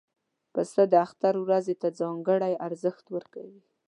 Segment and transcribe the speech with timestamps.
[0.53, 3.61] پسه د اختر ورځې ته ځانګړی ارزښت ورکوي.